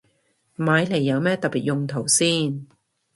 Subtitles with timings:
[0.55, 2.65] 買嚟有咩特別用途先